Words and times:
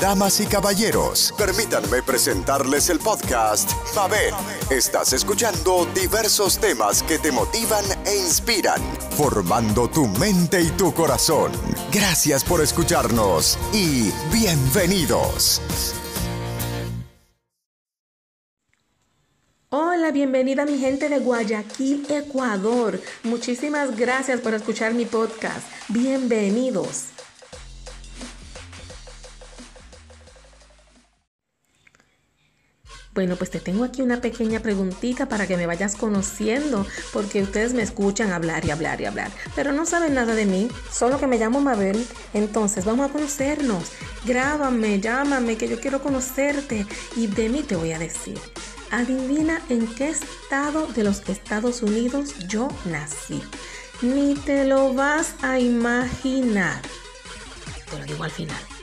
Damas 0.00 0.40
y 0.40 0.46
caballeros, 0.46 1.32
permítanme 1.38 2.02
presentarles 2.02 2.90
el 2.90 2.98
podcast 2.98 3.70
Mabel. 3.94 4.34
Estás 4.68 5.12
escuchando 5.12 5.86
diversos 5.94 6.58
temas 6.58 7.02
que 7.02 7.18
te 7.18 7.32
motivan 7.32 7.84
e 8.04 8.16
inspiran, 8.16 8.82
formando 9.16 9.88
tu 9.88 10.06
mente 10.06 10.60
y 10.60 10.68
tu 10.70 10.92
corazón. 10.92 11.52
Gracias 11.92 12.44
por 12.44 12.60
escucharnos 12.60 13.58
y 13.72 14.10
bienvenidos. 14.32 15.62
Hola, 19.70 20.10
bienvenida 20.10 20.66
mi 20.66 20.78
gente 20.78 21.08
de 21.08 21.20
Guayaquil, 21.20 22.06
Ecuador. 22.10 23.00
Muchísimas 23.22 23.96
gracias 23.96 24.40
por 24.40 24.52
escuchar 24.54 24.94
mi 24.94 25.06
podcast. 25.06 25.66
Bienvenidos. 25.88 27.06
Bueno, 33.16 33.36
pues 33.36 33.48
te 33.48 33.60
tengo 33.60 33.82
aquí 33.82 34.02
una 34.02 34.20
pequeña 34.20 34.60
preguntita 34.60 35.26
para 35.26 35.46
que 35.46 35.56
me 35.56 35.66
vayas 35.66 35.96
conociendo, 35.96 36.86
porque 37.14 37.42
ustedes 37.42 37.72
me 37.72 37.82
escuchan 37.82 38.30
hablar 38.30 38.66
y 38.66 38.70
hablar 38.70 39.00
y 39.00 39.06
hablar, 39.06 39.30
pero 39.54 39.72
no 39.72 39.86
saben 39.86 40.12
nada 40.12 40.34
de 40.34 40.44
mí, 40.44 40.68
solo 40.92 41.18
que 41.18 41.26
me 41.26 41.38
llamo 41.38 41.62
Mabel. 41.62 42.06
Entonces, 42.34 42.84
vamos 42.84 43.08
a 43.08 43.12
conocernos. 43.14 43.84
Grábame, 44.26 45.00
llámame, 45.00 45.56
que 45.56 45.66
yo 45.66 45.80
quiero 45.80 46.02
conocerte 46.02 46.86
y 47.16 47.26
de 47.26 47.48
mí 47.48 47.62
te 47.62 47.76
voy 47.76 47.92
a 47.92 47.98
decir. 47.98 48.38
Adivina 48.90 49.62
en 49.70 49.86
qué 49.94 50.10
estado 50.10 50.86
de 50.88 51.02
los 51.02 51.26
Estados 51.26 51.82
Unidos 51.82 52.34
yo 52.48 52.68
nací. 52.84 53.42
Ni 54.02 54.34
te 54.34 54.66
lo 54.66 54.92
vas 54.92 55.36
a 55.40 55.58
imaginar. 55.58 56.82
Te 57.90 57.98
lo 57.98 58.04
digo 58.04 58.24
al 58.24 58.30
final. 58.30 58.75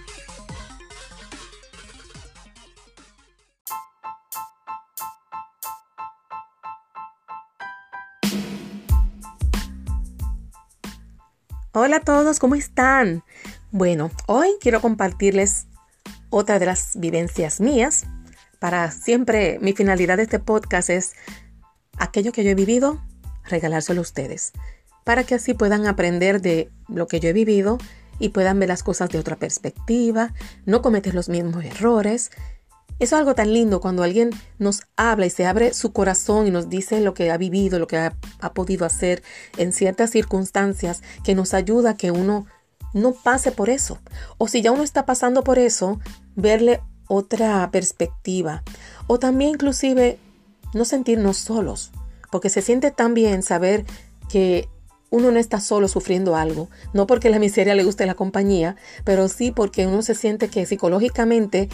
Hola 11.75 11.97
a 11.97 12.01
todos, 12.01 12.37
¿cómo 12.37 12.53
están? 12.53 13.23
Bueno, 13.71 14.11
hoy 14.27 14.49
quiero 14.61 14.79
compartirles 14.79 15.65
otra 16.29 16.59
de 16.59 16.67
las 16.67 16.91
vivencias 16.99 17.59
mías. 17.59 18.05
Para 18.59 18.91
siempre, 18.91 19.57
mi 19.59 19.73
finalidad 19.73 20.17
de 20.17 20.23
este 20.23 20.37
podcast 20.37 20.91
es 20.91 21.13
aquello 21.97 22.31
que 22.31 22.43
yo 22.43 22.51
he 22.51 22.55
vivido, 22.55 23.01
regalárselo 23.45 24.01
a 24.01 24.03
ustedes, 24.03 24.51
para 25.03 25.23
que 25.23 25.33
así 25.33 25.55
puedan 25.55 25.87
aprender 25.87 26.41
de 26.41 26.69
lo 26.87 27.07
que 27.07 27.19
yo 27.19 27.29
he 27.29 27.33
vivido 27.33 27.79
y 28.19 28.29
puedan 28.29 28.59
ver 28.59 28.69
las 28.69 28.83
cosas 28.83 29.09
de 29.09 29.17
otra 29.17 29.37
perspectiva, 29.37 30.31
no 30.67 30.83
cometer 30.83 31.15
los 31.15 31.27
mismos 31.27 31.65
errores 31.65 32.29
eso 33.03 33.15
es 33.15 33.19
algo 33.19 33.35
tan 33.35 33.53
lindo 33.53 33.81
cuando 33.81 34.03
alguien 34.03 34.29
nos 34.59 34.83
habla 34.95 35.25
y 35.25 35.29
se 35.29 35.45
abre 35.45 35.73
su 35.73 35.91
corazón 35.91 36.47
y 36.47 36.51
nos 36.51 36.69
dice 36.69 37.01
lo 37.01 37.13
que 37.13 37.31
ha 37.31 37.37
vivido, 37.37 37.77
lo 37.77 37.87
que 37.87 37.97
ha, 37.97 38.13
podido 38.53 38.85
hacer 38.85 39.23
en 39.57 39.73
ciertas 39.73 40.11
circunstancias, 40.11 41.01
que 41.23 41.35
nos 41.35 41.53
ayuda 41.53 41.91
a 41.91 41.97
que 41.97 42.11
uno 42.11 42.45
no 42.93 43.11
pase 43.13 43.51
por 43.51 43.69
eso. 43.69 43.99
O 44.37 44.47
si 44.47 44.61
ya 44.61 44.71
uno 44.71 44.83
está 44.83 45.05
pasando 45.05 45.43
por 45.43 45.59
eso, 45.59 45.99
verle 46.35 46.81
otra 47.07 47.69
perspectiva. 47.71 48.63
O 49.07 49.19
también 49.19 49.51
inclusive 49.51 50.17
no 50.73 50.85
sentirnos 50.85 51.37
solos, 51.37 51.91
porque 52.31 52.49
se 52.49 52.61
siente 52.61 52.91
tan 52.91 53.13
bien 53.13 53.43
saber 53.43 53.85
que 54.29 54.69
uno 55.13 55.31
no 55.31 55.39
está 55.39 55.59
solo 55.59 55.87
sufriendo 55.87 56.35
algo, 56.35 56.69
no 56.91 57.05
porque 57.05 57.29
la 57.29 57.37
miseria 57.37 57.75
le 57.75 57.83
guste 57.83 58.07
la 58.07 58.15
compañía, 58.15 58.75
pero 59.03 59.27
sí 59.27 59.51
porque 59.51 59.85
uno 59.85 60.01
se 60.01 60.15
siente 60.15 60.47
que 60.47 60.65
psicológicamente 60.65 61.69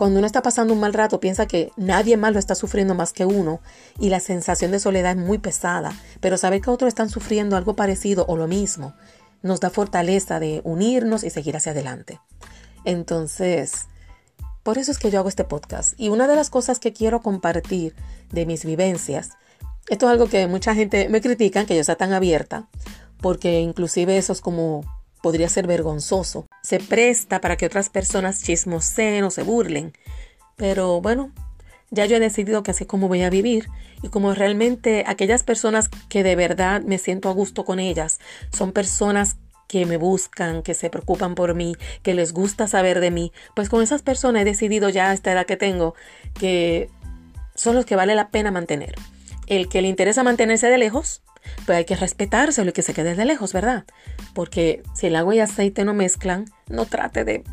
cuando 0.00 0.18
uno 0.18 0.26
está 0.26 0.40
pasando 0.40 0.72
un 0.72 0.80
mal 0.80 0.94
rato, 0.94 1.20
piensa 1.20 1.44
que 1.44 1.72
nadie 1.76 2.16
más 2.16 2.32
lo 2.32 2.38
está 2.38 2.54
sufriendo 2.54 2.94
más 2.94 3.12
que 3.12 3.26
uno 3.26 3.60
y 3.98 4.08
la 4.08 4.18
sensación 4.18 4.70
de 4.70 4.78
soledad 4.78 5.10
es 5.10 5.22
muy 5.22 5.36
pesada, 5.36 5.92
pero 6.20 6.38
saber 6.38 6.62
que 6.62 6.70
otros 6.70 6.88
están 6.88 7.10
sufriendo 7.10 7.54
algo 7.54 7.76
parecido 7.76 8.24
o 8.26 8.38
lo 8.38 8.48
mismo 8.48 8.94
nos 9.42 9.60
da 9.60 9.68
fortaleza 9.68 10.40
de 10.40 10.62
unirnos 10.64 11.22
y 11.22 11.28
seguir 11.28 11.54
hacia 11.54 11.72
adelante. 11.72 12.18
Entonces, 12.86 13.88
por 14.62 14.78
eso 14.78 14.90
es 14.90 14.96
que 14.96 15.10
yo 15.10 15.18
hago 15.18 15.28
este 15.28 15.44
podcast. 15.44 15.92
Y 15.98 16.08
una 16.08 16.26
de 16.26 16.36
las 16.36 16.48
cosas 16.48 16.78
que 16.78 16.94
quiero 16.94 17.20
compartir 17.20 17.94
de 18.32 18.46
mis 18.46 18.64
vivencias, 18.64 19.32
esto 19.90 20.06
es 20.06 20.12
algo 20.12 20.28
que 20.30 20.46
mucha 20.46 20.74
gente 20.74 21.10
me 21.10 21.20
critica, 21.20 21.66
que 21.66 21.76
yo 21.76 21.84
sea 21.84 21.96
tan 21.96 22.14
abierta, 22.14 22.70
porque 23.20 23.60
inclusive 23.60 24.16
eso 24.16 24.32
es 24.32 24.40
como 24.40 24.82
podría 25.22 25.48
ser 25.48 25.66
vergonzoso. 25.66 26.46
Se 26.62 26.80
presta 26.80 27.40
para 27.40 27.56
que 27.56 27.66
otras 27.66 27.88
personas 27.88 28.42
chismoseen 28.42 29.24
o 29.24 29.30
se 29.30 29.42
burlen. 29.42 29.92
Pero 30.56 31.00
bueno, 31.00 31.32
ya 31.90 32.06
yo 32.06 32.16
he 32.16 32.20
decidido 32.20 32.62
que 32.62 32.70
así 32.70 32.84
como 32.84 33.08
voy 33.08 33.22
a 33.22 33.30
vivir 33.30 33.68
y 34.02 34.08
como 34.08 34.34
realmente 34.34 35.04
aquellas 35.06 35.42
personas 35.42 35.88
que 36.08 36.22
de 36.22 36.36
verdad 36.36 36.82
me 36.82 36.98
siento 36.98 37.28
a 37.28 37.32
gusto 37.32 37.64
con 37.64 37.80
ellas 37.80 38.20
son 38.52 38.72
personas 38.72 39.36
que 39.66 39.86
me 39.86 39.96
buscan, 39.96 40.62
que 40.62 40.74
se 40.74 40.90
preocupan 40.90 41.34
por 41.34 41.54
mí, 41.54 41.76
que 42.02 42.14
les 42.14 42.32
gusta 42.32 42.66
saber 42.66 43.00
de 43.00 43.10
mí, 43.10 43.32
pues 43.54 43.68
con 43.68 43.82
esas 43.82 44.02
personas 44.02 44.42
he 44.42 44.44
decidido 44.44 44.88
ya 44.88 45.10
a 45.10 45.12
esta 45.12 45.30
edad 45.32 45.46
que 45.46 45.56
tengo 45.56 45.94
que 46.34 46.90
son 47.54 47.74
los 47.74 47.84
que 47.84 47.96
vale 47.96 48.14
la 48.14 48.30
pena 48.30 48.50
mantener. 48.50 48.94
El 49.46 49.68
que 49.68 49.82
le 49.82 49.88
interesa 49.88 50.22
mantenerse 50.22 50.68
de 50.68 50.78
lejos, 50.78 51.22
pues 51.66 51.78
hay 51.78 51.84
que 51.84 51.96
respetárselo 51.96 52.70
y 52.70 52.72
que 52.72 52.82
se 52.82 52.94
quede 52.94 53.14
de 53.14 53.24
lejos, 53.24 53.52
¿verdad? 53.52 53.84
Porque 54.34 54.82
si 54.94 55.06
el 55.06 55.16
agua 55.16 55.34
y 55.34 55.40
aceite 55.40 55.84
no 55.84 55.94
mezclan, 55.94 56.46
no 56.68 56.86
trate 56.86 57.24
de, 57.24 57.44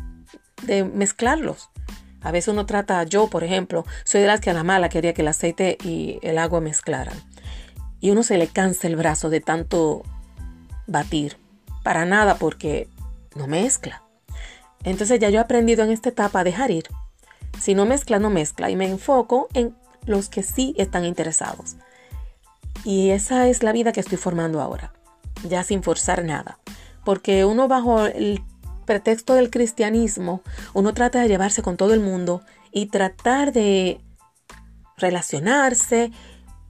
de 0.62 0.84
mezclarlos. 0.84 1.70
A 2.20 2.32
veces 2.32 2.48
uno 2.48 2.66
trata, 2.66 3.02
yo 3.04 3.28
por 3.28 3.44
ejemplo, 3.44 3.84
soy 4.04 4.22
de 4.22 4.26
las 4.26 4.40
que 4.40 4.50
a 4.50 4.54
la 4.54 4.64
mala 4.64 4.88
quería 4.88 5.14
que 5.14 5.22
el 5.22 5.28
aceite 5.28 5.78
y 5.84 6.18
el 6.22 6.38
agua 6.38 6.60
mezclaran. 6.60 7.16
Y 8.00 8.10
uno 8.10 8.22
se 8.22 8.38
le 8.38 8.48
cansa 8.48 8.86
el 8.86 8.96
brazo 8.96 9.30
de 9.30 9.40
tanto 9.40 10.02
batir. 10.86 11.36
Para 11.82 12.04
nada 12.04 12.36
porque 12.36 12.88
no 13.34 13.46
mezcla. 13.46 14.02
Entonces 14.84 15.20
ya 15.20 15.30
yo 15.30 15.38
he 15.38 15.42
aprendido 15.42 15.84
en 15.84 15.90
esta 15.90 16.08
etapa 16.08 16.40
a 16.40 16.44
dejar 16.44 16.70
ir. 16.70 16.84
Si 17.60 17.74
no 17.74 17.86
mezcla, 17.86 18.18
no 18.18 18.30
mezcla. 18.30 18.70
Y 18.70 18.76
me 18.76 18.86
enfoco 18.86 19.48
en 19.54 19.74
los 20.04 20.28
que 20.28 20.42
sí 20.42 20.74
están 20.76 21.04
interesados. 21.04 21.76
Y 22.84 23.10
esa 23.10 23.48
es 23.48 23.62
la 23.62 23.72
vida 23.72 23.92
que 23.92 24.00
estoy 24.00 24.18
formando 24.18 24.60
ahora, 24.60 24.92
ya 25.48 25.62
sin 25.62 25.82
forzar 25.82 26.24
nada. 26.24 26.58
Porque 27.04 27.44
uno 27.44 27.68
bajo 27.68 28.06
el 28.06 28.42
pretexto 28.84 29.34
del 29.34 29.50
cristianismo, 29.50 30.42
uno 30.72 30.94
trata 30.94 31.20
de 31.20 31.28
llevarse 31.28 31.62
con 31.62 31.76
todo 31.76 31.94
el 31.94 32.00
mundo 32.00 32.42
y 32.72 32.86
tratar 32.86 33.52
de 33.52 34.00
relacionarse, 34.96 36.10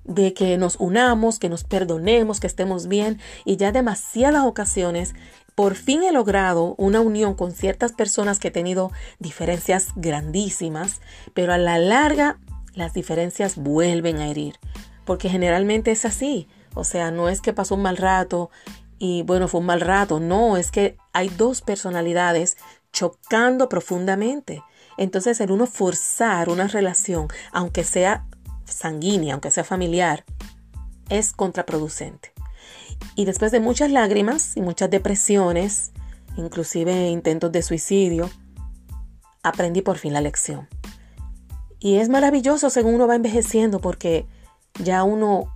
de 0.05 0.33
que 0.33 0.57
nos 0.57 0.77
unamos, 0.77 1.39
que 1.39 1.49
nos 1.49 1.65
perdonemos, 1.65 2.41
que 2.41 2.47
estemos 2.47 2.89
bien. 2.89 3.21
Y 3.45 3.57
ya 3.57 3.73
demasiadas 3.73 4.45
ocasiones, 4.45 5.15
por 5.55 5.75
fin 5.75 6.03
he 6.03 6.13
logrado 6.13 6.75
una 6.77 7.01
unión 7.01 7.35
con 7.35 7.53
ciertas 7.53 7.93
personas 7.93 8.39
que 8.39 8.49
he 8.49 8.53
tenido 8.53 8.91
diferencias 9.19 9.89
grandísimas, 9.97 11.01
pero 11.35 11.53
a 11.53 11.59
la 11.59 11.79
larga 11.79 12.39
las 12.75 12.95
diferencias 12.95 13.57
vuelven 13.57 14.19
a 14.19 14.29
herir 14.29 14.55
porque 15.09 15.31
generalmente 15.31 15.91
es 15.91 16.05
así. 16.05 16.49
O 16.75 16.85
sea, 16.85 17.11
no 17.11 17.31
es 17.31 17.41
que 17.41 17.55
pasó 17.55 17.77
un 17.77 17.81
mal 17.81 17.97
rato 17.97 18.51
y 18.99 19.23
bueno, 19.23 19.49
fue 19.49 19.61
un 19.61 19.67
mal 19.67 19.81
rato. 19.81 20.21
No, 20.21 20.59
es 20.59 20.71
que 20.71 20.99
hay 21.15 21.31
dos 21.31 21.63
personalidades 21.63 22.59
chocando 22.93 23.71
profundamente. 23.71 24.63
Entonces, 24.99 25.41
el 25.41 25.51
uno 25.51 25.67
forzar 25.67 26.51
una 26.51 26.69
relación, 26.69 27.29
aunque 27.53 27.85
sea 27.85 28.27
sanguínea, 28.67 29.33
aunque 29.33 29.51
sea 29.51 29.65
familiar, 29.65 30.27
es 31.09 31.33
contraproducente. 31.33 32.35
Y 33.15 33.25
después 33.25 33.51
de 33.51 33.61
muchas 33.61 33.91
lágrimas 33.91 34.59
y 34.59 34.61
muchas 34.61 34.91
depresiones, 34.91 35.93
inclusive 36.37 37.09
intentos 37.09 37.51
de 37.51 37.63
suicidio, 37.63 38.29
aprendí 39.43 39.81
por 39.81 39.97
fin 39.97 40.13
la 40.13 40.21
lección. 40.21 40.69
Y 41.81 41.97
es 41.97 42.11
maravilloso 42.11 42.69
según 42.69 42.97
uno 42.97 43.07
va 43.07 43.15
envejeciendo 43.15 43.81
porque 43.81 44.27
ya 44.83 45.03
uno 45.03 45.55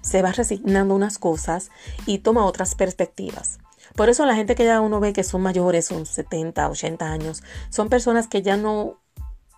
se 0.00 0.22
va 0.22 0.32
resignando 0.32 0.94
unas 0.94 1.18
cosas 1.18 1.70
y 2.06 2.18
toma 2.18 2.46
otras 2.46 2.74
perspectivas. 2.74 3.58
Por 3.94 4.08
eso 4.08 4.24
la 4.24 4.34
gente 4.34 4.54
que 4.54 4.64
ya 4.64 4.80
uno 4.80 5.00
ve 5.00 5.12
que 5.12 5.24
son 5.24 5.42
mayores, 5.42 5.86
son 5.86 6.06
70, 6.06 6.68
80 6.68 7.06
años, 7.06 7.42
son 7.70 7.88
personas 7.88 8.28
que 8.28 8.42
ya 8.42 8.56
no 8.56 8.98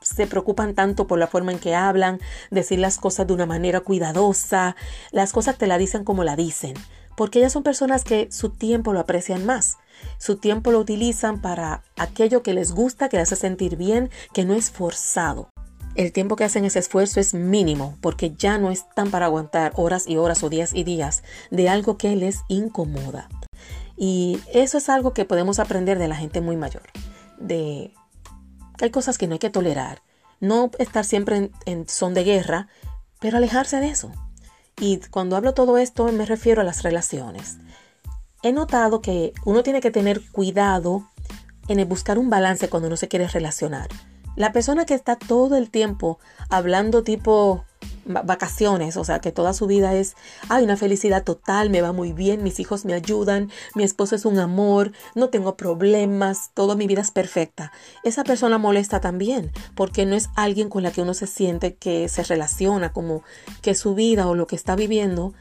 se 0.01 0.27
preocupan 0.27 0.75
tanto 0.75 1.07
por 1.07 1.19
la 1.19 1.29
forma 1.29 1.53
en 1.53 1.59
que 1.59 1.75
hablan, 1.75 2.21
decir 2.51 2.79
las 2.79 2.99
cosas 2.99 3.27
de 3.27 3.35
una 3.35 3.47
manera 3.47 3.81
cuidadosa, 3.81 4.75
las 5.13 5.33
cosas 5.33 5.59
te 5.59 5.67
la 5.67 5.79
dicen 5.79 6.05
como 6.05 6.25
la 6.25 6.35
dicen, 6.35 6.75
porque 7.17 7.39
ellas 7.39 7.53
son 7.53 7.63
personas 7.63 8.03
que 8.03 8.31
su 8.33 8.51
tiempo 8.51 8.93
lo 8.93 9.01
aprecian 9.01 9.47
más, 9.47 9.79
su 10.19 10.39
tiempo 10.39 10.73
lo 10.73 10.81
utilizan 10.81 11.41
para 11.41 11.85
aquello 11.97 12.43
que 12.43 12.55
les 12.55 12.73
gusta, 12.73 13.09
que 13.09 13.19
les 13.19 13.31
hace 13.31 13.41
sentir 13.41 13.77
bien, 13.77 14.11
que 14.33 14.45
no 14.45 14.55
es 14.55 14.71
forzado 14.71 15.52
el 15.95 16.13
tiempo 16.13 16.37
que 16.37 16.45
hacen 16.45 16.65
ese 16.65 16.79
esfuerzo 16.79 17.21
es 17.21 17.35
mínimo 17.35 17.97
porque 18.01 18.35
ya 18.35 18.59
no 18.59 18.71
están 18.71 19.11
para 19.11 19.27
aguantar 19.27 19.73
horas 19.77 20.07
y 20.07 20.17
horas 20.17 20.43
o 20.43 20.49
días 20.49 20.73
y 20.73 20.85
días 20.85 21.23
de 21.51 21.69
algo 21.69 21.99
que 21.99 22.17
les 22.17 22.41
incomoda. 22.49 23.29
Y 23.97 24.41
eso 24.53 24.79
es 24.79 24.89
algo 24.89 25.13
que 25.13 25.25
podemos 25.25 25.59
aprender 25.59 25.99
de 25.99 26.09
la 26.09 26.17
gente 26.17 26.41
muy 26.41 26.57
mayor, 26.57 26.83
de 27.39 27.93
que 28.79 28.87
hay 28.87 28.91
cosas 28.91 29.19
que 29.19 29.27
no 29.27 29.35
hay 29.35 29.39
que 29.39 29.51
tolerar. 29.51 30.03
No 30.41 30.71
estar 30.79 31.05
siempre 31.05 31.51
en, 31.67 31.89
son 31.89 32.15
de 32.15 32.25
guerra, 32.25 32.69
pero 33.21 33.37
alejarse 33.37 33.79
de 33.79 33.91
eso. 33.91 34.11
Y 34.81 34.99
cuando 35.11 35.37
hablo 35.37 35.55
todo 35.55 35.79
esto 35.79 36.11
me 36.11 36.27
refiero 36.27 36.63
a 36.63 36.65
las 36.65 36.83
relaciones. 36.83 37.59
He 38.43 38.53
notado 38.53 39.03
que 39.03 39.33
uno 39.45 39.63
tiene 39.63 39.81
que 39.81 39.93
tener 39.93 40.21
cuidado 40.33 41.07
en 41.69 41.89
buscar 41.89 42.19
un 42.19 42.31
balance 42.31 42.69
cuando 42.69 42.89
uno 42.89 42.97
se 42.97 43.09
quiere 43.09 43.29
relacionar. 43.29 43.89
La 44.37 44.53
persona 44.53 44.87
que 44.87 44.95
está 44.95 45.17
todo 45.17 45.57
el 45.57 45.71
tiempo 45.71 46.19
hablando 46.49 47.03
tipo 47.03 47.65
vacaciones, 48.05 48.97
o 48.97 49.05
sea, 49.05 49.21
que 49.21 49.33
toda 49.33 49.53
su 49.53 49.67
vida 49.67 49.95
es, 49.95 50.17
hay 50.49 50.65
una 50.65 50.77
felicidad 50.77 51.23
total, 51.23 51.71
me 51.71 51.83
va 51.83 51.93
muy 51.93 52.13
bien, 52.13 52.43
mis 52.43 52.59
hijos 52.59 52.85
me 52.85 52.95
ayudan, 52.95 53.51
mi 53.75 53.85
esposo 53.85 54.17
es 54.17 54.25
un 54.25 54.39
amor, 54.39 54.93
no 55.15 55.29
tengo 55.29 55.57
problemas, 55.57 56.51
toda 56.55 56.75
mi 56.75 56.87
vida 56.87 57.01
es 57.01 57.11
perfecta. 57.11 57.73
Esa 58.03 58.25
persona 58.25 58.59
molesta 58.59 59.01
también, 59.01 59.53
porque 59.75 60.07
no 60.07 60.17
es 60.17 60.31
alguien 60.35 60.69
con 60.69 60.83
la 60.83 60.91
que 60.91 61.03
uno 61.03 61.15
se 61.15 61.27
siente 61.27 61.77
que 61.77 62.09
se 62.09 62.23
relaciona, 62.25 62.93
como 62.93 63.23
que 63.61 63.75
su 63.75 63.95
vida 63.95 64.27
o 64.27 64.35
lo 64.35 64.47
que 64.47 64.57
está 64.57 64.75
viviendo 64.75 65.33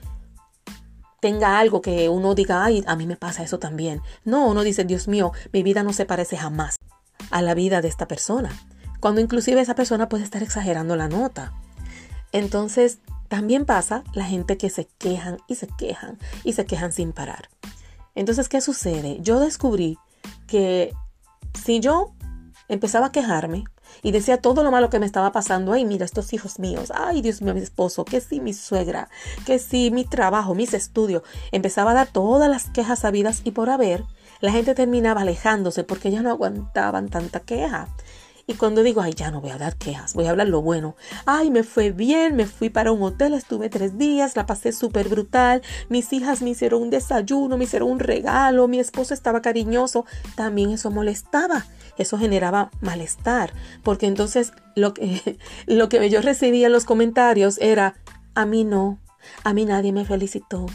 tenga 1.20 1.60
algo 1.60 1.82
que 1.82 2.10
uno 2.10 2.36
diga, 2.36 2.64
ay, 2.64 2.84
a 2.88 2.96
mí 2.96 3.06
me 3.06 3.16
pasa 3.16 3.44
eso 3.44 3.60
también. 3.60 4.02
No, 4.24 4.48
uno 4.48 4.64
dice, 4.64 4.86
Dios 4.86 5.08
mío, 5.08 5.32
mi 5.54 5.64
vida 5.64 5.84
no 5.84 5.94
se 5.94 6.06
parece 6.06 6.36
jamás 6.36 6.76
a 7.30 7.42
la 7.42 7.54
vida 7.54 7.82
de 7.82 7.88
esta 7.88 8.08
persona. 8.08 8.52
Cuando 9.02 9.20
inclusive 9.20 9.60
esa 9.60 9.76
persona 9.76 10.08
puede 10.08 10.24
estar 10.24 10.42
exagerando 10.42 10.96
la 10.96 11.10
nota. 11.10 11.52
Entonces, 12.32 13.00
también 13.28 13.66
pasa 13.66 14.04
la 14.14 14.24
gente 14.24 14.58
que 14.58 14.70
se 14.70 14.88
quejan 14.98 15.40
y 15.48 15.56
se 15.56 15.68
quejan 15.68 16.18
y 16.46 16.54
se 16.54 16.66
quejan 16.66 16.94
sin 16.94 17.12
parar. 17.12 17.50
Entonces, 18.16 18.48
¿qué 18.48 18.62
sucede? 18.62 19.18
Yo 19.22 19.40
descubrí 19.40 19.98
que 20.48 20.94
si 21.54 21.80
yo 21.80 22.14
empezaba 22.68 23.08
a 23.08 23.12
quejarme 23.12 23.66
y 24.04 24.12
decía 24.12 24.38
todo 24.38 24.64
lo 24.64 24.72
malo 24.72 24.90
que 24.90 25.00
me 25.00 25.06
estaba 25.06 25.32
pasando, 25.32 25.74
ay, 25.74 25.86
mira, 25.86 26.06
estos 26.06 26.34
hijos 26.34 26.60
míos, 26.60 26.92
ay, 26.96 27.22
Dios 27.22 27.42
mío, 27.42 27.54
mi 27.54 27.62
esposo, 27.62 28.06
que 28.06 28.22
sí, 28.22 28.40
mi 28.40 28.54
suegra, 28.54 29.10
que 29.46 29.60
sí, 29.60 29.92
mi 29.92 30.06
trabajo, 30.06 30.56
mis 30.56 30.74
estudios, 30.74 31.24
empezaba 31.52 31.92
a 31.92 31.96
dar 31.96 32.08
todas 32.08 32.50
las 32.50 32.70
quejas 32.70 33.00
sabidas 33.00 33.42
y 33.44 33.52
por 33.52 33.70
haber, 33.70 34.04
la 34.40 34.52
gente 34.52 34.74
terminaba 34.74 35.22
alejándose 35.22 35.84
porque 35.84 36.12
ya 36.12 36.22
no 36.22 36.32
aguantaban 36.32 37.10
tanta 37.10 37.42
queja. 37.42 37.88
Y 38.52 38.56
cuando 38.56 38.84
digo, 38.84 39.00
ay, 39.00 39.14
ya 39.14 39.32
no 39.32 39.40
voy 39.40 39.52
a 39.52 39.58
dar 39.58 39.78
quejas, 39.78 40.14
voy 40.14 40.26
a 40.26 40.32
hablar 40.32 40.50
lo 40.50 40.62
bueno. 40.62 40.98
Ay, 41.26 41.50
me 41.50 41.64
fue 41.64 41.92
bien, 41.92 42.36
me 42.36 42.46
fui 42.46 42.70
para 42.70 42.92
un 42.92 43.02
hotel, 43.02 43.34
estuve 43.34 43.70
tres 43.70 43.98
días, 43.98 44.36
la 44.36 44.46
pasé 44.46 44.74
súper 44.74 45.08
brutal. 45.08 45.62
Mis 45.88 46.12
hijas 46.12 46.42
me 46.42 46.50
hicieron 46.50 46.82
un 46.82 46.90
desayuno, 46.90 47.58
me 47.58 47.64
hicieron 47.64 47.90
un 47.90 48.00
regalo, 48.00 48.68
mi 48.68 48.78
esposo 48.78 49.14
estaba 49.14 49.42
cariñoso. 49.42 50.06
También 50.36 50.72
eso 50.72 50.92
molestaba, 50.92 51.66
eso 51.98 52.18
generaba 52.18 52.72
malestar. 52.82 53.54
Porque 53.84 54.08
entonces 54.08 54.52
lo 54.76 54.94
que, 54.94 55.40
lo 55.66 55.88
que 55.88 56.10
yo 56.10 56.22
recibía 56.22 56.68
en 56.68 56.74
los 56.74 56.84
comentarios 56.84 57.58
era, 57.60 57.96
a 58.36 58.46
mí 58.46 58.66
no, 58.66 59.00
a 59.46 59.54
mí 59.54 59.64
nadie 59.64 59.94
me 59.94 60.04
felicitó. 60.04 60.66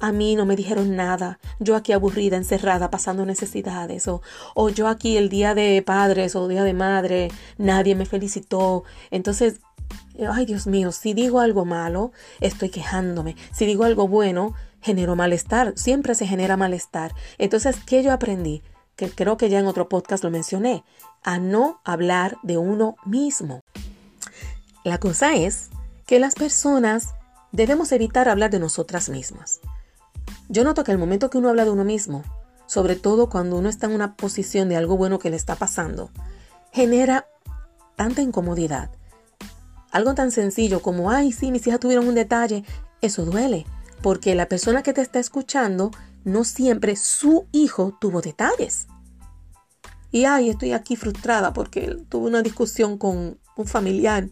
A 0.00 0.12
mí 0.12 0.34
no 0.34 0.46
me 0.46 0.56
dijeron 0.56 0.96
nada. 0.96 1.38
Yo 1.58 1.76
aquí 1.76 1.92
aburrida, 1.92 2.36
encerrada, 2.36 2.90
pasando 2.90 3.26
necesidades. 3.26 4.08
O, 4.08 4.22
o 4.54 4.68
yo 4.70 4.88
aquí 4.88 5.16
el 5.16 5.28
día 5.28 5.54
de 5.54 5.82
padres 5.82 6.34
o 6.34 6.48
día 6.48 6.64
de 6.64 6.74
madre, 6.74 7.30
nadie 7.58 7.94
me 7.94 8.06
felicitó. 8.06 8.84
Entonces, 9.10 9.60
ay 10.28 10.46
Dios 10.46 10.66
mío, 10.66 10.92
si 10.92 11.14
digo 11.14 11.40
algo 11.40 11.64
malo, 11.64 12.12
estoy 12.40 12.70
quejándome. 12.70 13.36
Si 13.52 13.66
digo 13.66 13.84
algo 13.84 14.08
bueno, 14.08 14.54
genero 14.80 15.16
malestar. 15.16 15.74
Siempre 15.76 16.14
se 16.14 16.26
genera 16.26 16.56
malestar. 16.56 17.14
Entonces, 17.38 17.76
¿qué 17.86 18.02
yo 18.02 18.12
aprendí? 18.12 18.62
Que 18.96 19.10
creo 19.10 19.36
que 19.36 19.48
ya 19.48 19.58
en 19.58 19.66
otro 19.66 19.88
podcast 19.88 20.24
lo 20.24 20.30
mencioné. 20.30 20.84
A 21.22 21.38
no 21.38 21.80
hablar 21.84 22.38
de 22.42 22.56
uno 22.56 22.96
mismo. 23.04 23.60
La 24.84 24.98
cosa 24.98 25.34
es 25.34 25.68
que 26.06 26.18
las 26.18 26.34
personas 26.34 27.14
debemos 27.52 27.92
evitar 27.92 28.28
hablar 28.28 28.50
de 28.50 28.58
nosotras 28.58 29.08
mismas. 29.08 29.60
Yo 30.50 30.64
noto 30.64 30.82
que 30.82 30.90
el 30.90 30.98
momento 30.98 31.30
que 31.30 31.38
uno 31.38 31.48
habla 31.48 31.64
de 31.64 31.70
uno 31.70 31.84
mismo, 31.84 32.24
sobre 32.66 32.96
todo 32.96 33.30
cuando 33.30 33.56
uno 33.56 33.68
está 33.68 33.86
en 33.86 33.92
una 33.92 34.16
posición 34.16 34.68
de 34.68 34.74
algo 34.74 34.96
bueno 34.96 35.20
que 35.20 35.30
le 35.30 35.36
está 35.36 35.54
pasando, 35.54 36.10
genera 36.72 37.28
tanta 37.94 38.20
incomodidad. 38.20 38.90
Algo 39.92 40.16
tan 40.16 40.32
sencillo 40.32 40.82
como, 40.82 41.12
ay, 41.12 41.30
sí, 41.30 41.52
mis 41.52 41.64
hijas 41.68 41.78
tuvieron 41.78 42.08
un 42.08 42.16
detalle, 42.16 42.64
eso 43.00 43.24
duele, 43.24 43.64
porque 44.02 44.34
la 44.34 44.48
persona 44.48 44.82
que 44.82 44.92
te 44.92 45.02
está 45.02 45.20
escuchando 45.20 45.92
no 46.24 46.42
siempre 46.42 46.96
su 46.96 47.46
hijo 47.52 47.96
tuvo 48.00 48.20
detalles. 48.20 48.88
Y 50.10 50.24
ay, 50.24 50.50
estoy 50.50 50.72
aquí 50.72 50.96
frustrada 50.96 51.52
porque 51.52 51.96
tuve 52.08 52.26
una 52.26 52.42
discusión 52.42 52.98
con 52.98 53.38
un 53.56 53.66
familiar. 53.68 54.28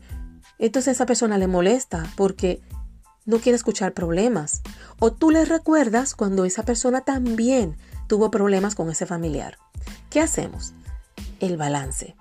Entonces 0.58 0.88
a 0.88 0.92
esa 0.92 1.06
persona 1.06 1.38
le 1.38 1.46
molesta 1.46 2.10
porque 2.16 2.60
no 3.28 3.40
quiere 3.40 3.56
escuchar 3.56 3.92
problemas. 3.92 4.62
O 5.00 5.12
tú 5.12 5.30
le 5.30 5.44
recuerdas 5.44 6.14
cuando 6.14 6.46
esa 6.46 6.62
persona 6.62 7.02
también 7.02 7.76
tuvo 8.06 8.30
problemas 8.30 8.74
con 8.74 8.88
ese 8.88 9.04
familiar. 9.04 9.58
¿Qué 10.08 10.22
hacemos? 10.22 10.72
El 11.38 11.58
balance. 11.58 12.16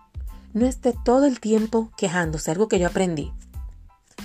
No 0.51 0.65
esté 0.65 0.93
todo 1.05 1.25
el 1.25 1.39
tiempo 1.39 1.91
quejándose, 1.95 2.51
algo 2.51 2.67
que 2.67 2.77
yo 2.77 2.87
aprendí. 2.87 3.31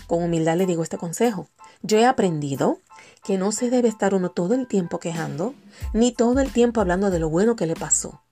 Con 0.08 0.25
humildad 0.25 0.56
le 0.56 0.67
digo 0.67 0.82
este 0.82 0.99
consejo. 0.99 1.46
Yo 1.82 1.99
he 1.99 2.05
aprendido 2.05 2.81
que 3.23 3.38
no 3.38 3.52
se 3.52 3.70
debe 3.70 3.87
estar 3.87 4.12
uno 4.12 4.31
todo 4.31 4.55
el 4.55 4.67
tiempo 4.67 4.99
quejando, 4.99 5.55
ni 5.94 6.11
todo 6.11 6.40
el 6.40 6.52
tiempo 6.52 6.81
hablando 6.81 7.11
de 7.11 7.20
lo 7.20 7.31
bueno 7.31 7.55
que 7.55 7.67
le 7.67 7.76
pasó. 7.76 8.23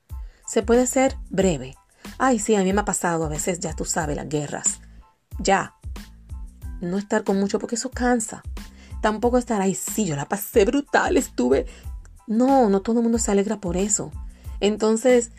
Se 0.44 0.64
puede 0.64 0.88
ser 0.88 1.16
breve. 1.28 1.76
Ay, 2.18 2.40
sí, 2.40 2.56
a 2.56 2.64
mí 2.64 2.72
me 2.72 2.80
ha 2.80 2.84
pasado 2.84 3.26
a 3.26 3.28
veces, 3.28 3.60
ya 3.60 3.76
tú 3.76 3.84
sabes, 3.84 4.16
las 4.16 4.28
guerras. 4.28 4.80
Ya, 5.38 5.76
no 6.80 6.98
estar 6.98 7.24
con 7.24 7.38
mucho 7.38 7.58
porque 7.58 7.76
eso 7.76 7.90
cansa. 7.90 8.42
Tampoco 9.00 9.38
estar 9.38 9.60
ahí, 9.60 9.74
sí, 9.74 10.06
yo 10.06 10.16
la 10.16 10.28
pasé 10.28 10.64
brutal, 10.64 11.16
estuve... 11.16 11.66
No, 12.26 12.68
no 12.68 12.80
todo 12.80 12.98
el 12.98 13.02
mundo 13.02 13.18
se 13.18 13.32
alegra 13.32 13.60
por 13.60 13.76
eso. 13.76 14.12
Entonces, 14.60 15.32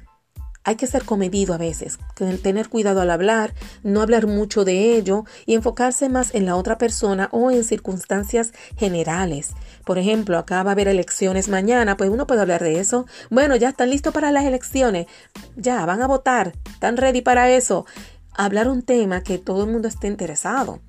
hay 0.64 0.76
que 0.76 0.88
ser 0.88 1.06
comedido 1.06 1.54
a 1.54 1.58
veces, 1.58 1.98
tener 2.44 2.70
cuidado 2.70 3.02
al 3.02 3.10
hablar, 3.10 3.54
no 3.84 4.02
hablar 4.02 4.28
mucho 4.28 4.64
de 4.64 4.96
ello 4.96 5.26
y 5.46 5.56
enfocarse 5.56 6.08
más 6.08 6.36
en 6.36 6.46
la 6.46 6.56
otra 6.56 6.78
persona 6.78 7.30
o 7.32 7.50
en 7.50 7.64
circunstancias 7.64 8.54
generales. 8.78 9.52
Por 9.86 9.98
ejemplo, 9.98 10.38
acá 10.38 10.62
va 10.64 10.72
a 10.72 10.74
haber 10.74 10.88
elecciones 10.88 11.50
mañana, 11.50 11.98
pues 11.98 12.12
uno 12.12 12.28
puede 12.28 12.42
hablar 12.42 12.62
de 12.62 12.80
eso. 12.80 13.08
Bueno, 13.32 13.56
ya 13.56 13.70
están 13.70 13.90
listos 13.90 14.14
para 14.14 14.32
las 14.32 14.46
elecciones, 14.46 15.08
ya 15.56 15.84
van 15.86 16.02
a 16.02 16.08
votar, 16.08 16.54
están 16.68 16.98
ready 16.98 17.22
para 17.22 17.50
eso. 17.50 17.86
Hablar 18.34 18.68
un 18.68 18.84
tema 18.84 19.24
que 19.24 19.40
todo 19.40 19.64
el 19.64 19.72
mundo 19.72 19.88
esté 19.88 20.08
interesado. 20.08 20.80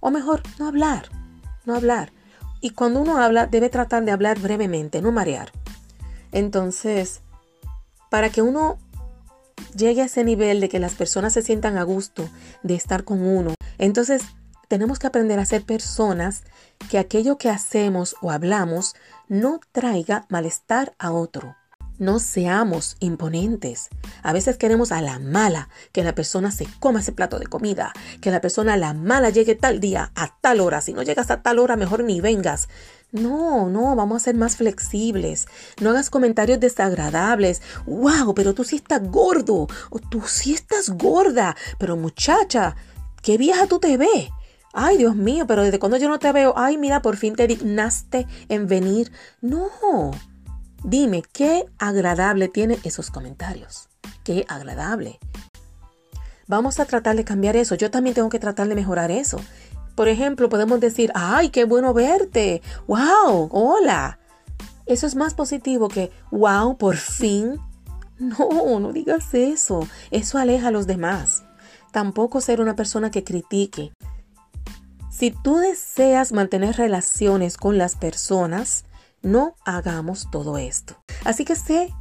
O 0.00 0.10
mejor, 0.10 0.42
no 0.58 0.68
hablar, 0.68 1.08
no 1.64 1.74
hablar. 1.74 2.12
Y 2.60 2.70
cuando 2.70 3.00
uno 3.00 3.18
habla, 3.18 3.46
debe 3.46 3.68
tratar 3.68 4.04
de 4.04 4.12
hablar 4.12 4.38
brevemente, 4.40 5.00
no 5.00 5.12
marear. 5.12 5.52
Entonces, 6.32 7.20
para 8.10 8.30
que 8.30 8.42
uno 8.42 8.78
llegue 9.76 10.02
a 10.02 10.06
ese 10.06 10.24
nivel 10.24 10.60
de 10.60 10.68
que 10.68 10.78
las 10.78 10.94
personas 10.94 11.32
se 11.32 11.42
sientan 11.42 11.78
a 11.78 11.82
gusto 11.82 12.28
de 12.62 12.74
estar 12.74 13.04
con 13.04 13.22
uno, 13.22 13.54
entonces 13.78 14.22
tenemos 14.68 14.98
que 14.98 15.06
aprender 15.06 15.38
a 15.38 15.46
ser 15.46 15.62
personas 15.64 16.42
que 16.90 16.98
aquello 16.98 17.38
que 17.38 17.48
hacemos 17.48 18.16
o 18.20 18.30
hablamos 18.30 18.94
no 19.28 19.60
traiga 19.72 20.26
malestar 20.28 20.94
a 20.98 21.12
otro. 21.12 21.56
No 21.98 22.20
seamos 22.20 22.96
imponentes. 23.00 23.88
A 24.22 24.32
veces 24.32 24.56
queremos 24.56 24.92
a 24.92 25.02
la 25.02 25.18
mala 25.18 25.68
que 25.90 26.04
la 26.04 26.14
persona 26.14 26.52
se 26.52 26.66
coma 26.78 27.00
ese 27.00 27.10
plato 27.10 27.40
de 27.40 27.46
comida, 27.46 27.92
que 28.20 28.30
la 28.30 28.40
persona 28.40 28.74
a 28.74 28.76
la 28.76 28.94
mala 28.94 29.30
llegue 29.30 29.56
tal 29.56 29.80
día, 29.80 30.12
a 30.14 30.36
tal 30.40 30.60
hora. 30.60 30.80
Si 30.80 30.92
no 30.92 31.02
llegas 31.02 31.30
a 31.32 31.42
tal 31.42 31.58
hora, 31.58 31.74
mejor 31.74 32.04
ni 32.04 32.20
vengas. 32.20 32.68
No, 33.10 33.68
no, 33.68 33.96
vamos 33.96 34.22
a 34.22 34.24
ser 34.26 34.36
más 34.36 34.56
flexibles. 34.56 35.48
No 35.80 35.90
hagas 35.90 36.08
comentarios 36.08 36.60
desagradables. 36.60 37.62
¡Wow! 37.86 38.34
Pero 38.34 38.54
tú 38.54 38.62
sí 38.62 38.76
estás 38.76 39.02
gordo. 39.02 39.66
Tú 40.08 40.22
sí 40.26 40.54
estás 40.54 40.90
gorda. 40.90 41.56
Pero 41.78 41.96
muchacha, 41.96 42.76
qué 43.22 43.38
vieja 43.38 43.66
tú 43.66 43.80
te 43.80 43.96
ves. 43.96 44.28
Ay, 44.72 44.98
Dios 44.98 45.16
mío, 45.16 45.46
pero 45.46 45.64
desde 45.64 45.78
cuando 45.78 45.96
yo 45.96 46.08
no 46.08 46.18
te 46.18 46.30
veo, 46.30 46.52
ay, 46.56 46.76
mira, 46.76 47.02
por 47.02 47.16
fin 47.16 47.34
te 47.34 47.46
dignaste 47.46 48.26
en 48.48 48.68
venir. 48.68 49.10
No, 49.40 50.12
Dime, 50.84 51.22
qué 51.32 51.66
agradable 51.78 52.48
tienen 52.48 52.78
esos 52.84 53.10
comentarios. 53.10 53.88
Qué 54.24 54.44
agradable. 54.48 55.18
Vamos 56.46 56.80
a 56.80 56.86
tratar 56.86 57.16
de 57.16 57.24
cambiar 57.24 57.56
eso. 57.56 57.74
Yo 57.74 57.90
también 57.90 58.14
tengo 58.14 58.28
que 58.28 58.38
tratar 58.38 58.68
de 58.68 58.74
mejorar 58.74 59.10
eso. 59.10 59.38
Por 59.94 60.08
ejemplo, 60.08 60.48
podemos 60.48 60.80
decir, 60.80 61.10
ay, 61.14 61.50
qué 61.50 61.64
bueno 61.64 61.92
verte. 61.92 62.62
Wow, 62.86 63.50
hola. 63.50 64.18
Eso 64.86 65.06
es 65.06 65.16
más 65.16 65.34
positivo 65.34 65.88
que, 65.88 66.10
wow, 66.30 66.78
por 66.78 66.96
fin. 66.96 67.60
No, 68.18 68.80
no 68.80 68.92
digas 68.92 69.34
eso. 69.34 69.86
Eso 70.10 70.38
aleja 70.38 70.68
a 70.68 70.70
los 70.72 70.86
demás. 70.86 71.44
Tampoco 71.92 72.40
ser 72.40 72.60
una 72.60 72.74
persona 72.74 73.10
que 73.10 73.24
critique. 73.24 73.92
Si 75.10 75.30
tú 75.30 75.56
deseas 75.56 76.32
mantener 76.32 76.76
relaciones 76.76 77.56
con 77.56 77.78
las 77.78 77.96
personas, 77.96 78.84
no 79.22 79.54
hagamos 79.64 80.28
todo 80.30 80.58
esto. 80.58 80.96
Así 81.24 81.44
que 81.44 81.56
sé 81.56 81.92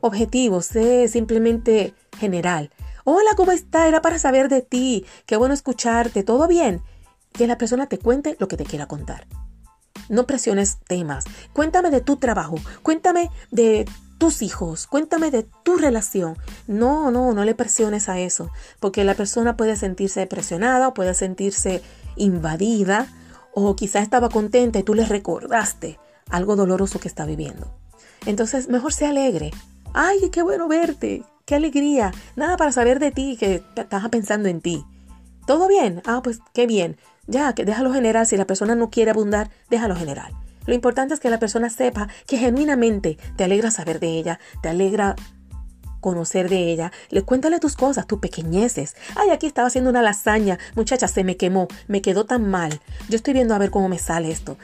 objetivo, 0.00 0.62
sé 0.62 1.08
simplemente 1.08 1.94
general. 2.18 2.70
Hola, 3.04 3.30
¿cómo 3.36 3.52
está? 3.52 3.88
Era 3.88 4.02
para 4.02 4.18
saber 4.18 4.48
de 4.48 4.62
ti. 4.62 5.06
Qué 5.26 5.36
bueno 5.36 5.54
escucharte. 5.54 6.22
¿Todo 6.22 6.46
bien? 6.46 6.82
Que 7.32 7.46
la 7.46 7.58
persona 7.58 7.86
te 7.88 7.98
cuente 7.98 8.36
lo 8.38 8.48
que 8.48 8.56
te 8.56 8.64
quiera 8.64 8.86
contar. 8.86 9.26
No 10.08 10.26
presiones 10.26 10.78
temas. 10.86 11.24
Cuéntame 11.52 11.90
de 11.90 12.00
tu 12.00 12.16
trabajo. 12.16 12.56
Cuéntame 12.82 13.30
de 13.50 13.86
tus 14.18 14.42
hijos. 14.42 14.86
Cuéntame 14.86 15.30
de 15.30 15.46
tu 15.62 15.76
relación. 15.76 16.36
No, 16.66 17.10
no, 17.10 17.32
no 17.32 17.44
le 17.44 17.54
presiones 17.54 18.08
a 18.08 18.18
eso. 18.18 18.50
Porque 18.80 19.04
la 19.04 19.14
persona 19.14 19.56
puede 19.56 19.76
sentirse 19.76 20.26
presionada 20.26 20.88
o 20.88 20.94
puede 20.94 21.14
sentirse 21.14 21.82
invadida. 22.16 23.06
O 23.54 23.74
quizás 23.74 24.02
estaba 24.02 24.28
contenta 24.28 24.78
y 24.78 24.82
tú 24.82 24.94
le 24.94 25.06
recordaste 25.06 25.98
algo 26.30 26.56
doloroso 26.56 27.00
que 27.00 27.08
está 27.08 27.24
viviendo. 27.24 27.72
Entonces, 28.26 28.68
mejor 28.68 28.92
sea 28.92 29.10
alegre. 29.10 29.50
Ay, 29.94 30.30
qué 30.30 30.42
bueno 30.42 30.68
verte. 30.68 31.24
Qué 31.44 31.54
alegría. 31.54 32.12
Nada 32.36 32.56
para 32.56 32.72
saber 32.72 32.98
de 32.98 33.10
ti, 33.10 33.36
que 33.38 33.62
estás 33.76 34.08
pensando 34.10 34.48
en 34.48 34.60
ti. 34.60 34.84
¿Todo 35.46 35.66
bien? 35.66 36.02
Ah, 36.04 36.20
pues 36.22 36.40
qué 36.52 36.66
bien. 36.66 36.98
Ya, 37.26 37.54
que 37.54 37.64
déjalo 37.64 37.92
general. 37.92 38.26
Si 38.26 38.36
la 38.36 38.46
persona 38.46 38.74
no 38.74 38.90
quiere 38.90 39.10
abundar, 39.10 39.50
déjalo 39.70 39.96
general. 39.96 40.32
Lo 40.66 40.74
importante 40.74 41.14
es 41.14 41.20
que 41.20 41.30
la 41.30 41.38
persona 41.38 41.70
sepa 41.70 42.08
que 42.26 42.36
genuinamente 42.36 43.16
te 43.36 43.44
alegra 43.44 43.70
saber 43.70 44.00
de 44.00 44.18
ella, 44.18 44.38
te 44.62 44.68
alegra 44.68 45.16
conocer 46.00 46.48
de 46.50 46.70
ella. 46.70 46.92
Le 47.08 47.22
cuéntale 47.22 47.60
tus 47.60 47.74
cosas, 47.74 48.06
tus 48.06 48.18
pequeñeces. 48.18 48.94
Ay, 49.16 49.30
aquí 49.30 49.46
estaba 49.46 49.68
haciendo 49.68 49.90
una 49.90 50.02
lasaña. 50.02 50.58
Muchacha, 50.74 51.08
se 51.08 51.24
me 51.24 51.36
quemó. 51.38 51.68
Me 51.86 52.02
quedó 52.02 52.26
tan 52.26 52.50
mal. 52.50 52.80
Yo 53.08 53.16
estoy 53.16 53.32
viendo 53.34 53.54
a 53.54 53.58
ver 53.58 53.70
cómo 53.70 53.88
me 53.88 53.98
sale 53.98 54.30
esto. 54.30 54.58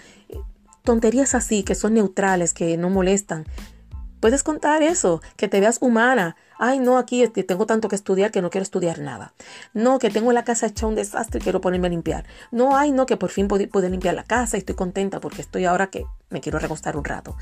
Tonterías 0.84 1.34
así, 1.34 1.62
que 1.62 1.74
son 1.74 1.94
neutrales, 1.94 2.52
que 2.52 2.76
no 2.76 2.90
molestan. 2.90 3.46
Puedes 4.20 4.42
contar 4.42 4.82
eso, 4.82 5.22
que 5.38 5.48
te 5.48 5.58
veas 5.58 5.78
humana. 5.80 6.36
Ay, 6.58 6.78
no, 6.78 6.98
aquí 6.98 7.26
tengo 7.28 7.66
tanto 7.66 7.88
que 7.88 7.96
estudiar 7.96 8.30
que 8.30 8.42
no 8.42 8.50
quiero 8.50 8.62
estudiar 8.62 8.98
nada. 8.98 9.34
No, 9.72 9.98
que 9.98 10.10
tengo 10.10 10.32
la 10.32 10.44
casa 10.44 10.66
hecha 10.66 10.86
un 10.86 10.94
desastre 10.94 11.40
y 11.40 11.42
quiero 11.42 11.60
ponerme 11.60 11.88
a 11.88 11.90
limpiar. 11.90 12.24
No, 12.50 12.76
ay, 12.76 12.92
no, 12.92 13.06
que 13.06 13.16
por 13.16 13.30
fin 13.30 13.48
pude, 13.48 13.90
limpiar 13.90 14.14
la 14.14 14.24
casa 14.24 14.56
y 14.56 14.60
estoy 14.60 14.74
contenta 14.74 15.20
porque 15.20 15.42
estoy 15.42 15.64
ahora 15.64 15.88
que 15.88 16.04
me 16.30 16.40
quiero 16.40 16.58
recostar 16.58 16.96
un 16.96 17.04
rato. 17.04 17.36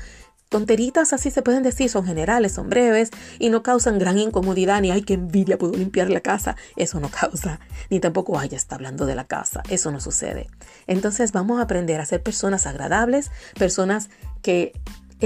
Tonteritas 0.49 1.13
así 1.13 1.31
se 1.31 1.41
pueden 1.41 1.63
decir, 1.63 1.89
son 1.89 2.05
generales, 2.05 2.51
son 2.51 2.69
breves 2.69 3.09
y 3.39 3.49
no 3.49 3.63
causan 3.63 3.97
gran 3.97 4.19
incomodidad 4.19 4.81
ni 4.81 4.91
ay, 4.91 5.01
qué 5.01 5.15
envidia, 5.15 5.57
puedo 5.57 5.73
limpiar 5.73 6.11
la 6.11 6.21
casa. 6.21 6.55
Eso 6.75 6.99
no 6.99 7.09
causa. 7.09 7.59
Ni 7.89 7.99
tampoco, 7.99 8.37
ay, 8.37 8.49
ya 8.49 8.57
está 8.57 8.75
hablando 8.75 9.07
de 9.07 9.15
la 9.15 9.23
casa. 9.23 9.63
Eso 9.69 9.91
no 9.91 9.99
sucede. 9.99 10.47
Entonces 10.85 11.31
vamos 11.31 11.59
a 11.59 11.63
aprender 11.63 11.99
a 11.99 12.05
ser 12.05 12.21
personas 12.21 12.67
agradables, 12.67 13.31
personas 13.57 14.09
que 14.43 14.73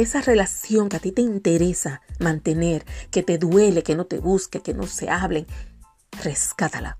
esa 0.01 0.21
relación 0.21 0.89
que 0.89 0.97
a 0.97 0.99
ti 0.99 1.11
te 1.11 1.23
interesa 1.23 2.01
mantener, 2.19 2.85
que 3.09 3.23
te 3.23 3.39
duele, 3.39 3.81
que 3.81 3.95
no 3.95 4.05
te 4.05 4.19
busque, 4.19 4.61
que 4.61 4.75
no 4.75 4.85
se 4.85 5.09
hablen, 5.09 5.47
rescátala. 6.23 6.99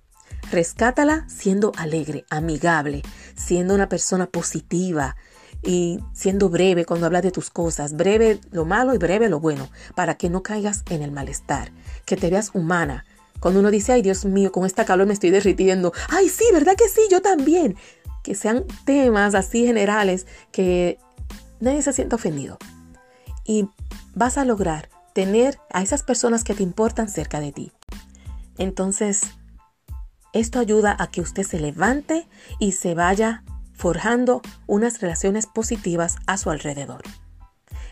Rescátala 0.51 1.27
siendo 1.30 1.72
alegre, 1.77 2.25
amigable, 2.32 3.04
siendo 3.36 3.75
una 3.75 3.88
persona 3.88 4.25
positiva 4.25 5.16
y 5.62 6.00
siendo 6.13 6.50
breve 6.50 6.86
cuando 6.86 7.06
hablas 7.06 7.22
de 7.22 7.30
tus 7.30 7.51
cosas, 7.51 7.96
breve 7.96 8.39
lo 8.50 8.66
malo 8.66 8.96
y 8.96 8.98
breve 8.98 9.30
lo 9.30 9.39
bueno, 9.39 9.70
para 9.94 10.16
que 10.16 10.32
no 10.32 10.42
caigas 10.42 10.84
en 10.89 11.04
el 11.04 11.12
malestar, 11.12 11.72
que 12.06 12.18
te 12.18 12.32
veas 12.32 12.50
humana. 12.56 13.06
Cuando 13.39 13.60
uno 13.60 13.70
dice, 13.70 13.94
ay 13.94 14.01
Dios 14.01 14.25
mío, 14.25 14.51
con 14.51 14.66
esta 14.66 14.86
calor 14.86 15.06
me 15.06 15.13
estoy 15.13 15.30
derritiendo, 15.30 15.94
ay 16.10 16.30
sí, 16.30 16.46
¿verdad 16.51 16.75
que 16.75 16.89
sí? 16.89 17.01
Yo 17.12 17.22
también. 17.22 17.75
Que 18.24 18.34
sean 18.34 18.66
temas 18.86 19.36
así 19.36 19.68
generales 19.68 20.25
que 20.51 20.98
nadie 21.60 21.84
se 21.84 21.94
sienta 21.94 22.16
ofendido 22.16 22.58
y 23.48 23.70
vas 24.13 24.38
a 24.38 24.46
lograr 24.46 24.89
tener 25.13 25.58
a 25.74 25.82
esas 25.82 26.04
personas 26.04 26.44
que 26.44 26.54
te 26.54 26.62
importan 26.62 27.10
cerca 27.10 27.39
de 27.39 27.51
ti. 27.51 27.72
Entonces, 28.60 29.22
esto 30.34 30.60
ayuda 30.60 30.96
a 31.00 31.08
que 31.08 31.22
usted 31.22 31.44
se 31.44 31.60
levante 31.60 32.27
y 32.60 32.74
se 32.74 32.94
vaya 32.94 33.44
forjando 33.74 34.42
unas 34.68 35.01
relaciones 35.01 35.48
positivas 35.48 36.18
a 36.27 36.38
su 36.38 36.51
alrededor. 36.51 37.01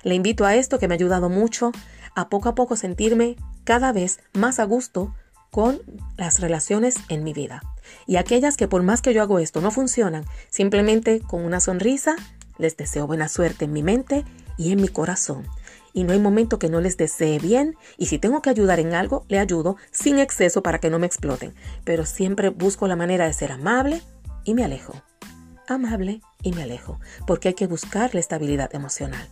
Le 0.04 0.14
invito 0.14 0.46
a 0.46 0.56
esto 0.56 0.78
que 0.78 0.88
me 0.88 0.94
ha 0.94 0.98
ayudado 0.98 1.30
mucho 1.30 1.72
a 2.16 2.30
poco 2.30 2.50
a 2.50 2.56
poco 2.56 2.76
sentirme 2.76 3.36
cada 3.64 3.92
vez 3.92 4.20
más 4.34 4.60
a 4.60 4.66
gusto 4.66 5.16
con 5.52 5.82
las 6.18 6.40
relaciones 6.40 6.96
en 7.10 7.24
mi 7.24 7.34
vida. 7.34 7.64
Y 8.06 8.18
aquellas 8.18 8.58
que 8.58 8.68
por 8.68 8.84
más 8.84 9.02
que 9.02 9.14
yo 9.14 9.22
hago 9.22 9.40
esto 9.40 9.62
no 9.62 9.72
funcionan, 9.72 10.26
simplemente 10.50 11.22
con 11.22 11.44
una 11.44 11.60
sonrisa 11.60 12.16
les 12.58 12.78
deseo 12.78 13.08
buena 13.08 13.30
suerte 13.30 13.66
en 13.66 13.74
mi 13.74 13.84
mente 13.84 14.26
y 14.58 14.72
en 14.72 14.82
mi 14.82 14.88
corazón. 14.88 15.46
Y 15.94 16.04
no 16.04 16.12
hay 16.12 16.20
momento 16.20 16.60
que 16.60 16.70
no 16.70 16.82
les 16.82 16.98
desee 16.98 17.40
bien 17.40 17.78
y 17.98 18.08
si 18.08 18.20
tengo 18.20 18.42
que 18.42 18.50
ayudar 18.50 18.80
en 18.80 18.94
algo, 18.94 19.26
le 19.30 19.40
ayudo 19.40 19.78
sin 19.92 20.20
exceso 20.20 20.62
para 20.62 20.80
que 20.80 20.90
no 20.90 21.00
me 21.00 21.08
exploten. 21.08 21.54
Pero 21.86 22.06
siempre 22.06 22.50
busco 22.50 22.88
la 22.88 22.98
manera 22.98 23.26
de 23.26 23.34
ser 23.34 23.54
amable 23.54 24.02
y 24.44 24.54
me 24.56 24.66
alejo. 24.66 24.94
Amable 25.68 26.22
y 26.44 26.52
me 26.52 26.64
alejo, 26.64 27.00
porque 27.26 27.48
hay 27.48 27.54
que 27.54 27.68
buscar 27.68 28.14
la 28.14 28.20
estabilidad 28.20 28.76
emocional. 28.76 29.28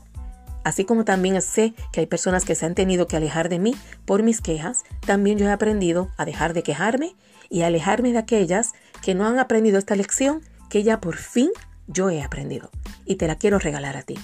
Así 0.64 0.86
como 0.86 1.04
también 1.04 1.42
sé 1.42 1.74
que 1.92 2.00
hay 2.00 2.06
personas 2.06 2.46
que 2.46 2.56
se 2.56 2.66
han 2.66 2.76
tenido 2.76 3.08
que 3.08 3.18
alejar 3.18 3.50
de 3.50 3.60
mí 3.60 3.76
por 4.06 4.24
mis 4.24 4.40
quejas, 4.40 4.84
también 5.06 5.38
yo 5.38 5.46
he 5.48 5.52
aprendido 5.52 6.10
a 6.18 6.24
dejar 6.24 6.54
de 6.54 6.64
quejarme 6.64 7.16
y 7.50 7.64
a 7.64 7.68
alejarme 7.68 8.14
de 8.14 8.20
aquellas 8.20 8.72
que 9.02 9.16
no 9.16 9.28
han 9.28 9.38
aprendido 9.38 9.78
esta 9.78 9.98
lección 9.98 10.42
que 10.70 10.84
ya 10.84 11.02
por 11.02 11.18
fin 11.18 11.52
yo 11.88 12.10
he 12.10 12.24
aprendido. 12.24 12.72
Y 13.06 13.18
te 13.18 13.28
la 13.28 13.36
quiero 13.36 13.60
regalar 13.60 13.98
a 13.98 14.04
ti 14.04 14.18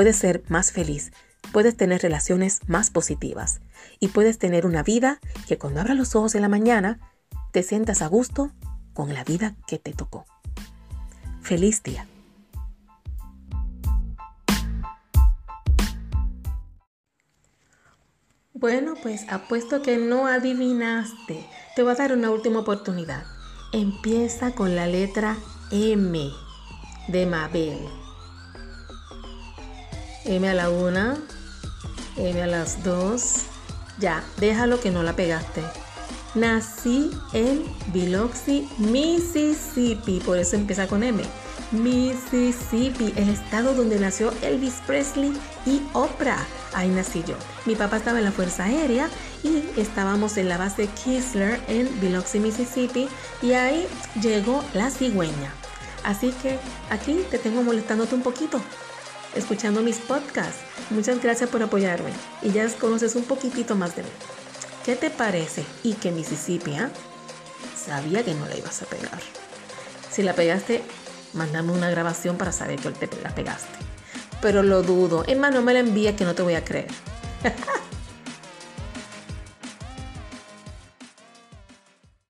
puedes 0.00 0.16
ser 0.16 0.42
más 0.48 0.72
feliz, 0.72 1.12
puedes 1.52 1.76
tener 1.76 2.00
relaciones 2.00 2.60
más 2.66 2.88
positivas 2.88 3.60
y 3.98 4.08
puedes 4.08 4.38
tener 4.38 4.64
una 4.64 4.82
vida 4.82 5.20
que 5.46 5.58
cuando 5.58 5.82
abras 5.82 5.94
los 5.94 6.16
ojos 6.16 6.34
en 6.34 6.40
la 6.40 6.48
mañana 6.48 6.98
te 7.52 7.62
sientas 7.62 8.00
a 8.00 8.06
gusto 8.06 8.50
con 8.94 9.12
la 9.12 9.24
vida 9.24 9.56
que 9.66 9.78
te 9.78 9.92
tocó. 9.92 10.24
Feliz 11.42 11.82
día. 11.82 12.06
Bueno, 18.54 18.94
pues 19.02 19.26
apuesto 19.28 19.82
que 19.82 19.98
no 19.98 20.28
adivinaste. 20.28 21.46
Te 21.76 21.82
voy 21.82 21.92
a 21.92 21.96
dar 21.96 22.14
una 22.14 22.30
última 22.30 22.60
oportunidad. 22.60 23.26
Empieza 23.74 24.52
con 24.54 24.74
la 24.74 24.86
letra 24.86 25.36
M 25.70 26.30
de 27.08 27.26
Mabel. 27.26 27.99
M 30.30 30.48
a 30.48 30.54
la 30.54 30.70
una, 30.70 31.16
M 32.16 32.40
a 32.40 32.46
las 32.46 32.84
dos. 32.84 33.46
Ya, 33.98 34.22
déjalo 34.36 34.80
que 34.80 34.92
no 34.92 35.02
la 35.02 35.16
pegaste. 35.16 35.60
Nací 36.36 37.10
en 37.32 37.64
Biloxi, 37.92 38.68
Mississippi, 38.78 40.20
por 40.20 40.38
eso 40.38 40.54
empieza 40.54 40.86
con 40.86 41.02
M. 41.02 41.20
Mississippi, 41.72 43.12
el 43.16 43.28
estado 43.28 43.74
donde 43.74 43.98
nació 43.98 44.32
Elvis 44.42 44.74
Presley 44.86 45.32
y 45.66 45.82
Oprah. 45.94 46.46
Ahí 46.74 46.90
nací 46.90 47.24
yo. 47.26 47.34
Mi 47.66 47.74
papá 47.74 47.96
estaba 47.96 48.18
en 48.18 48.24
la 48.24 48.30
Fuerza 48.30 48.66
Aérea 48.66 49.10
y 49.42 49.64
estábamos 49.80 50.36
en 50.36 50.48
la 50.48 50.58
base 50.58 50.86
Kisler 51.04 51.60
en 51.66 52.00
Biloxi, 52.00 52.38
Mississippi 52.38 53.08
y 53.42 53.54
ahí 53.54 53.84
llegó 54.22 54.62
la 54.74 54.90
cigüeña. 54.90 55.52
Así 56.04 56.32
que 56.40 56.60
aquí 56.88 57.24
te 57.32 57.38
tengo 57.38 57.64
molestándote 57.64 58.14
un 58.14 58.22
poquito 58.22 58.60
escuchando 59.34 59.82
mis 59.82 59.98
podcasts. 59.98 60.60
Muchas 60.90 61.22
gracias 61.22 61.50
por 61.50 61.62
apoyarme 61.62 62.10
y 62.42 62.50
ya 62.50 62.68
conoces 62.78 63.14
un 63.16 63.24
poquitito 63.24 63.76
más 63.76 63.96
de 63.96 64.02
mí. 64.02 64.08
¿Qué 64.84 64.96
te 64.96 65.10
parece? 65.10 65.64
Y 65.82 65.94
que 65.94 66.10
Mississippi, 66.10 66.74
¿ah? 66.74 66.90
Sabía 67.76 68.24
que 68.24 68.34
no 68.34 68.46
la 68.46 68.56
ibas 68.56 68.82
a 68.82 68.86
pegar. 68.86 69.20
Si 70.10 70.22
la 70.22 70.34
pegaste, 70.34 70.82
mándame 71.34 71.72
una 71.72 71.90
grabación 71.90 72.36
para 72.36 72.52
saber 72.52 72.78
que 72.78 73.08
la 73.22 73.34
pegaste. 73.34 73.78
Pero 74.40 74.62
lo 74.62 74.82
dudo. 74.82 75.24
Es 75.26 75.38
más, 75.38 75.52
no 75.52 75.62
me 75.62 75.74
la 75.74 75.80
envíes 75.80 76.16
que 76.16 76.24
no 76.24 76.34
te 76.34 76.42
voy 76.42 76.54
a 76.54 76.64
creer. 76.64 76.88